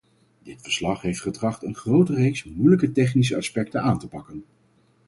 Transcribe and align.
Dit 0.43 0.61
verslag 0.61 1.01
heeft 1.01 1.21
getracht 1.21 1.63
een 1.63 1.75
grote 1.75 2.13
reeks 2.13 2.43
moeilijke 2.43 2.91
technische 2.91 3.35
aspecten 3.37 3.81
aan 3.81 3.99
te 3.99 4.07
pakken. 4.07 4.43